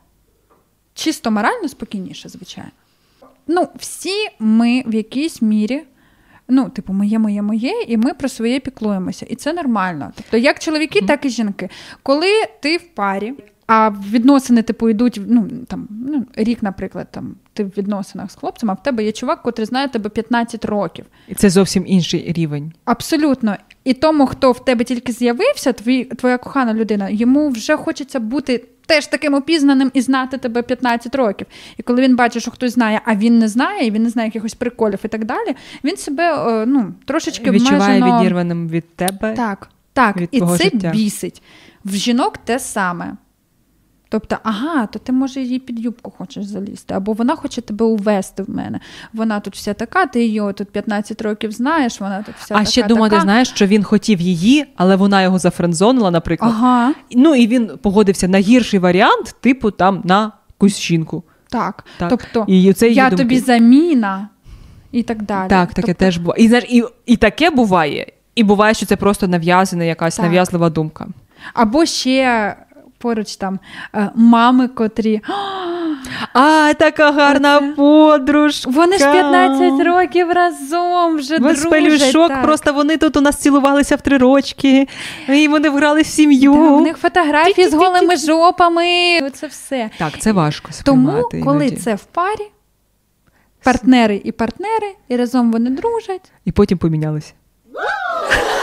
чисто 0.94 1.30
морально 1.30 1.68
спокійніше, 1.68 2.28
звичайно. 2.28 2.70
Ну, 3.46 3.68
всі 3.76 4.28
ми 4.38 4.82
в 4.86 4.94
якійсь 4.94 5.42
мірі. 5.42 5.82
Ну, 6.48 6.68
типу, 6.68 6.92
моє, 6.92 7.18
моє, 7.18 7.42
моє, 7.42 7.82
і 7.86 7.96
ми 7.96 8.14
про 8.14 8.28
своє 8.28 8.60
піклуємося. 8.60 9.26
І 9.26 9.34
це 9.34 9.52
нормально. 9.52 10.12
Тобто, 10.14 10.36
як 10.36 10.58
чоловіки, 10.58 11.02
так 11.02 11.24
і 11.24 11.28
жінки. 11.28 11.68
Коли 12.02 12.46
ти 12.60 12.76
в 12.76 12.94
парі, 12.94 13.34
а 13.68 13.90
відносини, 13.90 14.62
типу, 14.62 14.88
йдуть 14.88 15.20
ну, 15.26 15.48
там, 15.66 15.88
ну, 15.90 16.26
рік, 16.36 16.62
наприклад, 16.62 17.08
там, 17.10 17.34
ти 17.52 17.64
в 17.64 17.68
відносинах 17.68 18.30
з 18.30 18.34
хлопцем, 18.34 18.70
а 18.70 18.74
в 18.74 18.82
тебе 18.82 19.04
є 19.04 19.12
чувак, 19.12 19.42
котрий 19.42 19.66
знає 19.66 19.88
тебе 19.88 20.10
15 20.10 20.64
років. 20.64 21.04
І 21.28 21.34
це 21.34 21.50
зовсім 21.50 21.84
інший 21.86 22.32
рівень. 22.32 22.72
Абсолютно. 22.84 23.56
І 23.84 23.94
тому, 23.94 24.26
хто 24.26 24.52
в 24.52 24.64
тебе 24.64 24.84
тільки 24.84 25.12
з'явився, 25.12 25.72
твій, 25.72 26.04
твоя 26.04 26.38
кохана 26.38 26.74
людина, 26.74 27.08
йому 27.08 27.48
вже 27.48 27.76
хочеться 27.76 28.20
бути 28.20 28.64
теж 28.86 29.06
таким 29.06 29.34
опізнаним 29.34 29.90
і 29.94 30.00
знати 30.00 30.38
тебе 30.38 30.62
15 30.62 31.14
років. 31.14 31.46
І 31.76 31.82
коли 31.82 32.02
він 32.02 32.16
бачить, 32.16 32.42
що 32.42 32.50
хтось 32.50 32.72
знає, 32.72 33.00
а 33.04 33.14
він 33.14 33.38
не 33.38 33.48
знає, 33.48 33.86
і 33.86 33.90
він 33.90 34.02
не 34.02 34.10
знає 34.10 34.28
якихось 34.28 34.54
приколів 34.54 34.98
і 35.04 35.08
так 35.08 35.24
далі, 35.24 35.56
він 35.84 35.96
себе 35.96 36.62
е, 36.62 36.66
ну, 36.66 36.94
трошечки 37.04 37.50
відчуває 37.50 37.96
обмежено... 37.96 38.20
відірваним 38.20 38.68
від 38.68 38.96
тебе. 38.96 39.34
Так, 39.34 39.68
так. 39.92 40.16
Від 40.16 40.28
і 40.32 40.40
це 40.40 40.56
життя. 40.56 40.90
бісить. 40.90 41.42
В 41.84 41.94
жінок 41.94 42.38
те 42.38 42.58
саме. 42.58 43.16
Тобто, 44.10 44.36
ага, 44.42 44.86
то 44.86 44.98
ти 44.98 45.12
може 45.12 45.40
її 45.40 45.58
під 45.58 45.80
юбку 45.80 46.10
хочеш 46.18 46.44
залізти, 46.44 46.94
або 46.94 47.12
вона 47.12 47.36
хоче 47.36 47.60
тебе 47.60 47.84
увести 47.84 48.42
в 48.42 48.50
мене. 48.50 48.80
Вона 49.12 49.40
тут 49.40 49.54
вся 49.54 49.74
така, 49.74 50.06
ти 50.06 50.24
її 50.24 50.52
тут 50.52 50.70
15 50.70 51.22
років 51.22 51.52
знаєш, 51.52 52.00
вона 52.00 52.22
тут 52.22 52.34
вся 52.34 52.54
а 52.54 52.58
така. 52.58 52.62
А 52.62 52.64
ще 52.64 52.82
думати, 52.82 53.10
така. 53.10 53.22
знаєш, 53.22 53.48
що 53.48 53.66
він 53.66 53.84
хотів 53.84 54.20
її, 54.20 54.66
але 54.76 54.96
вона 54.96 55.22
його 55.22 55.38
зафрендзонила, 55.38 56.10
наприклад. 56.10 56.52
Ага. 56.54 56.94
Ну 57.12 57.34
і 57.34 57.46
він 57.46 57.70
погодився 57.82 58.28
на 58.28 58.38
гірший 58.38 58.80
варіант, 58.80 59.36
типу 59.40 59.70
там 59.70 60.00
на 60.04 60.32
якусь 60.48 60.80
жінку. 60.80 61.22
Так. 61.48 61.84
так. 61.98 62.10
Тобто 62.10 62.44
і 62.48 62.72
це 62.72 62.88
я 62.88 63.10
думки. 63.10 63.24
тобі 63.24 63.38
заміна 63.38 64.28
і 64.92 65.02
так 65.02 65.22
далі. 65.22 65.48
Так, 65.48 65.68
таке 65.68 65.86
тобто... 65.86 66.04
теж 66.04 66.18
буває. 66.18 66.44
І 66.44 66.48
знаєш, 66.48 66.66
і, 66.68 66.84
і 67.06 67.16
таке 67.16 67.50
буває, 67.50 68.12
і 68.34 68.44
буває, 68.44 68.74
що 68.74 68.86
це 68.86 68.96
просто 68.96 69.28
нав'язана 69.28 69.84
якась 69.84 70.16
так. 70.16 70.24
нав'язлива 70.24 70.70
думка. 70.70 71.06
Або 71.54 71.86
ще 71.86 72.56
поруч 72.98 73.36
там 73.36 73.58
е, 73.94 74.10
мами, 74.14 74.68
котрі. 74.68 75.20
А, 76.32 76.74
така 76.78 77.12
гарна 77.12 77.56
Оце. 77.58 77.72
подружка. 77.72 78.70
Вони 78.70 78.98
ж 78.98 79.12
15 79.12 79.86
років 79.86 80.30
разом 80.30 81.16
вже 81.16 81.38
Без 81.38 81.66
пелюшок, 81.66 82.42
просто 82.42 82.72
вони 82.72 82.96
тут 82.96 83.16
у 83.16 83.20
нас 83.20 83.36
цілувалися 83.36 83.96
в 83.96 84.00
три 84.00 84.18
рочки, 84.18 84.88
і 85.28 85.48
вони 85.48 85.68
вграли 85.70 86.02
в 86.02 86.06
сім'ю. 86.06 86.52
Да, 86.52 86.58
у 86.58 86.80
них 86.80 86.96
фотографії 86.96 87.68
з 87.68 87.74
голими 87.74 88.16
жопами. 88.16 88.84
Це 89.34 89.46
все. 89.46 89.90
Так, 89.98 90.18
це 90.18 90.32
важко. 90.32 90.70
Тому, 90.84 91.28
коли 91.44 91.66
іноді. 91.66 91.76
це 91.76 91.94
в 91.94 92.04
парі, 92.04 92.50
партнери 93.62 94.20
і 94.24 94.32
партнери, 94.32 94.94
і 95.08 95.16
разом 95.16 95.52
вони 95.52 95.70
дружать. 95.70 96.32
І 96.44 96.52
потім 96.52 96.78
помінялися. 96.78 97.32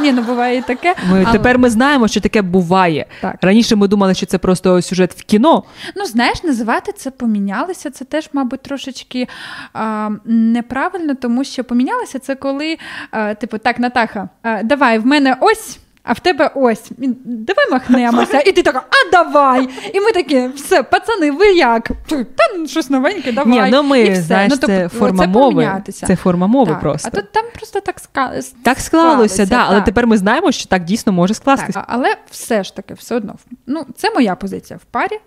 Ні, 0.00 0.12
ну 0.12 0.22
буває 0.22 0.58
і 0.58 0.62
таке. 0.62 0.94
Ми, 1.10 1.22
але... 1.24 1.32
Тепер 1.32 1.58
ми 1.58 1.70
знаємо, 1.70 2.08
що 2.08 2.20
таке 2.20 2.42
буває. 2.42 3.06
Так. 3.20 3.36
Раніше 3.42 3.76
ми 3.76 3.88
думали, 3.88 4.14
що 4.14 4.26
це 4.26 4.38
просто 4.38 4.82
сюжет 4.82 5.14
в 5.14 5.22
кіно. 5.22 5.64
Ну, 5.96 6.04
знаєш, 6.04 6.42
називати 6.42 6.92
це 6.92 7.10
помінялися. 7.10 7.90
Це 7.90 8.04
теж, 8.04 8.30
мабуть, 8.32 8.62
трошечки 8.62 9.28
а, 9.72 10.10
неправильно, 10.24 11.14
тому 11.14 11.44
що 11.44 11.64
помінялися 11.64 12.18
це 12.18 12.34
коли, 12.34 12.78
а, 13.10 13.34
типу, 13.34 13.58
так, 13.58 13.78
Натаха, 13.78 14.28
а, 14.42 14.62
давай, 14.62 14.98
в 14.98 15.06
мене 15.06 15.36
ось. 15.40 15.78
А 16.02 16.12
в 16.12 16.20
тебе 16.20 16.50
ось, 16.54 16.90
давай 17.24 17.70
махнемося. 17.70 18.40
І 18.40 18.52
ти 18.52 18.62
така, 18.62 18.82
а 18.90 19.10
давай! 19.10 19.68
І 19.94 20.00
ми 20.00 20.12
такі, 20.12 20.48
все, 20.48 20.82
пацани, 20.82 21.30
ви 21.30 21.46
як? 21.46 21.90
Та 22.08 22.44
ну, 22.58 22.68
щось 22.68 22.90
новеньке, 22.90 23.32
давай. 23.32 23.64
Ні, 23.64 23.70
ну 23.70 23.82
ми, 23.82 24.00
і 24.00 24.12
все. 24.12 24.22
знаєш, 24.22 24.50
ну, 24.50 24.56
тобто, 24.60 24.76
це 24.76 24.88
форма 24.88 25.24
це 25.24 25.28
мови. 25.28 25.82
Це 25.92 26.16
форма 26.16 26.46
мови 26.46 26.72
так. 26.72 26.80
просто. 26.80 27.10
А 27.12 27.16
тут 27.16 27.32
там 27.32 27.44
просто 27.54 27.80
так 27.80 28.00
ска... 28.00 28.32
Так 28.62 28.80
склалося, 28.80 29.46
да, 29.46 29.64
але 29.68 29.80
тепер 29.80 30.06
ми 30.06 30.16
знаємо, 30.16 30.52
що 30.52 30.66
так 30.66 30.84
дійсно 30.84 31.12
може 31.12 31.34
скластися. 31.34 31.72
Так, 31.72 31.84
Але 31.88 32.14
все 32.30 32.64
ж 32.64 32.76
таки, 32.76 32.94
все 32.94 33.14
одно. 33.14 33.34
Ну, 33.66 33.86
Це 33.96 34.10
моя 34.10 34.34
позиція 34.34 34.78
в 34.82 34.84
парі. 34.84 35.20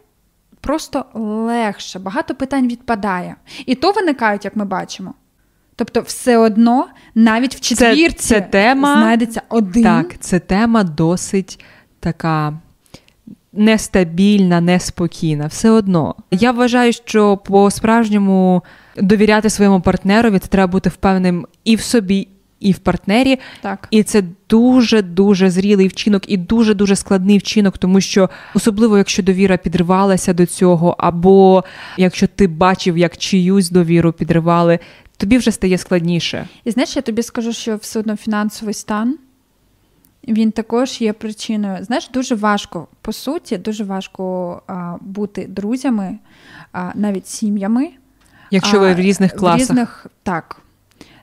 Просто 0.62 1.06
легше, 1.13 2.00
багато 2.00 2.36
питань 2.36 2.68
відпадає. 2.68 3.36
І 3.65 3.75
то 3.75 3.92
виникають, 3.92 4.46
як 4.46 4.56
ми 4.56 4.65
бачимо. 4.65 5.13
Тобто, 5.75 6.01
все 6.01 6.38
одно 6.38 6.88
навіть 7.15 7.56
в 7.56 7.60
четвірці 7.60 8.18
це, 8.18 8.36
це 8.36 8.42
тема, 8.42 8.94
знайдеться 8.94 9.42
один. 9.50 9.84
Так, 9.84 10.15
це 10.20 10.39
тема 10.39 10.84
досить 10.84 11.60
така 12.00 12.53
нестабільна, 13.53 14.62
неспокійна. 14.62 15.48
Все 15.48 15.70
одно. 15.70 16.15
Я 16.32 16.51
вважаю, 16.51 16.94
що 16.94 17.38
по-справжньому 17.38 18.63
довіряти 18.98 19.50
своєму 19.50 19.82
партнерові 19.82 20.39
це 20.39 20.48
треба 20.48 20.68
бути 20.72 20.89
впевненим 20.89 21.48
і 21.63 21.75
в 21.75 21.82
собі. 21.82 22.27
І 22.60 22.72
в 22.72 22.77
партнері, 22.77 23.39
так 23.62 23.88
і 23.92 24.03
це 24.03 24.24
дуже 24.50 25.01
дуже 25.01 25.50
зрілий 25.50 25.88
вчинок, 25.88 26.24
і 26.27 26.38
дуже 26.38 26.74
дуже 26.74 26.96
складний 26.96 27.38
вчинок, 27.38 27.77
тому 27.77 28.01
що 28.01 28.30
особливо 28.53 28.98
якщо 28.98 29.24
довіра 29.24 29.58
підривалася 29.58 30.34
до 30.34 30.46
цього, 30.46 30.96
або 30.98 31.63
якщо 31.98 32.27
ти 32.27 32.48
бачив, 32.48 32.98
як 32.98 33.18
чиюсь 33.18 33.70
довіру 33.70 34.13
підривали, 34.13 34.80
тобі 35.17 35.38
вже 35.38 35.51
стає 35.51 35.77
складніше. 35.77 36.48
І 36.63 36.72
знаєш, 36.72 36.96
я 36.96 37.01
тобі 37.01 37.24
скажу, 37.24 37.53
що 37.53 37.75
все 37.75 38.00
одно 38.00 38.15
фінансовий 38.15 38.74
стан 38.74 39.17
він 40.27 40.51
також 40.51 41.01
є 41.01 41.13
причиною. 41.13 41.84
Знаєш, 41.84 42.10
дуже 42.13 42.36
важко, 42.36 42.88
по 43.01 43.13
суті, 43.13 43.58
дуже 43.58 43.84
важко 43.84 44.62
а, 44.67 44.96
бути 45.01 45.46
друзями, 45.50 46.17
а, 46.72 46.91
навіть 46.96 47.27
сім'ями. 47.27 47.89
Якщо 48.51 48.79
ви 48.79 48.93
в 48.93 49.00
різних 49.00 49.36
класах. 49.36 49.58
В 49.58 49.62
різних, 49.62 50.05
Так. 50.24 50.62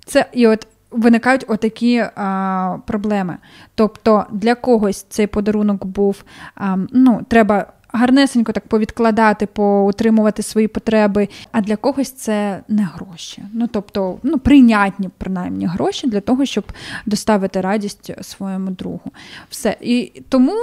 Це 0.06 0.26
і 0.32 0.46
от 0.46 0.66
виникають 0.90 1.44
отакі 1.48 1.98
а, 1.98 2.76
проблеми. 2.86 3.36
Тобто 3.74 4.26
для 4.32 4.54
когось 4.54 5.06
цей 5.08 5.26
подарунок 5.26 5.84
був 5.86 6.24
а, 6.54 6.76
ну, 6.92 7.26
треба. 7.28 7.72
Гарнесенько 7.92 8.52
так 8.52 8.66
повідкладати, 8.66 9.46
поутримувати 9.46 10.42
свої 10.42 10.68
потреби, 10.68 11.28
а 11.52 11.60
для 11.60 11.76
когось 11.76 12.12
це 12.12 12.60
не 12.68 12.82
гроші. 12.94 13.42
Ну 13.52 13.66
тобто, 13.66 14.18
ну 14.22 14.38
прийнятні 14.38 15.10
принаймні 15.18 15.66
гроші 15.66 16.06
для 16.06 16.20
того, 16.20 16.44
щоб 16.44 16.64
доставити 17.06 17.60
радість 17.60 18.24
своєму 18.24 18.70
другу. 18.70 19.12
Все. 19.50 19.76
І 19.80 20.22
тому 20.28 20.54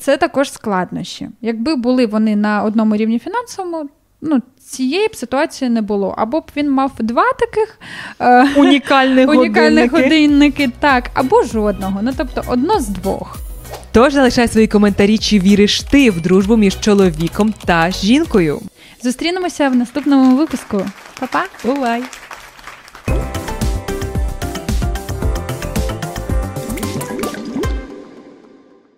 це 0.00 0.16
також 0.16 0.52
складнощі. 0.52 1.28
Якби 1.40 1.76
були 1.76 2.06
вони 2.06 2.36
на 2.36 2.62
одному 2.62 2.96
рівні 2.96 3.18
фінансовому, 3.18 3.88
ну 4.20 4.42
цієї 4.58 5.08
б 5.08 5.16
ситуації 5.16 5.70
не 5.70 5.82
було. 5.82 6.14
Або 6.18 6.40
б 6.40 6.44
він 6.56 6.70
мав 6.70 6.92
два 6.98 7.32
таких 7.32 7.80
е, 8.20 8.48
унікальних, 8.56 9.28
унікальних 9.38 9.92
годинники, 9.92 10.70
так, 10.80 11.10
або 11.14 11.42
жодного. 11.42 12.00
Ну 12.02 12.12
тобто 12.16 12.42
одно 12.46 12.80
з 12.80 12.88
двох. 12.88 13.51
Тож 13.92 14.12
залишай 14.12 14.48
свої 14.48 14.66
коментарі, 14.66 15.18
чи 15.18 15.38
віриш 15.38 15.80
ти 15.80 16.10
в 16.10 16.20
дружбу 16.20 16.56
між 16.56 16.80
чоловіком 16.80 17.54
та 17.64 17.90
жінкою. 17.90 18.60
Зустрінемося 19.02 19.68
в 19.68 19.76
наступному 19.76 20.36
випуску. 20.36 20.86
Па-па! 21.20 21.44
Бувай! 21.64 22.02